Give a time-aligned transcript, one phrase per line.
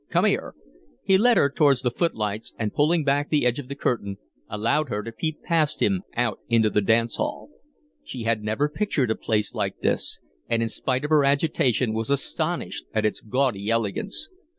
[0.09, 0.55] Come here."
[1.03, 4.17] He led her towards the footlights, and, pulling back the edge of the curtain,
[4.49, 7.51] allowed her to peep past him out into the dance hall.
[8.03, 10.19] She had never pictured a place like this,
[10.49, 14.31] and in spite of her agitation was astonished at its gaudy elegance.